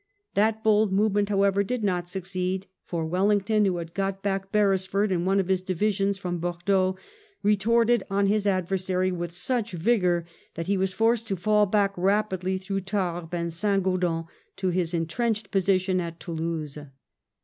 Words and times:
That 0.33 0.63
bold 0.63 0.91
movement^ 0.91 1.29
however, 1.29 1.61
did 1.63 1.83
not 1.83 2.09
succeed; 2.09 2.65
for 2.85 3.05
Wellington, 3.05 3.65
who 3.65 3.77
had 3.77 3.93
got 3.93 4.23
back 4.23 4.51
Beresford 4.51 5.11
and 5.11 5.27
one 5.27 5.39
of 5.39 5.47
his 5.47 5.61
divisions 5.61 6.17
from 6.17 6.39
Bourdeaux, 6.39 6.97
retorted 7.43 8.01
on 8.09 8.25
his 8.25 8.47
adversary 8.47 9.11
with 9.11 9.31
such 9.31 9.73
vigour 9.73 10.25
that 10.55 10.65
he 10.65 10.75
was 10.75 10.91
forced 10.91 11.27
to 11.27 11.35
fall 11.35 11.67
back 11.67 11.95
rapidly 11.95 12.57
through 12.57 12.81
Tarbes 12.81 13.31
and 13.35 13.53
St 13.53 13.83
Gaudens 13.83 14.25
to 14.55 14.69
his 14.69 14.95
entrenched 14.95 15.51
position 15.51 16.01
at 16.01 16.19
Toulouse. 16.19 16.79